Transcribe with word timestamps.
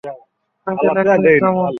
Uncle, 0.67 0.95
এক 1.01 1.07
minute 1.15 1.35
থামুন। 1.43 1.69